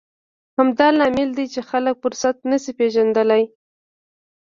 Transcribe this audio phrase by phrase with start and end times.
[0.57, 3.43] همدا لامل دی چې خلک فرصت نه شي پېژندلی.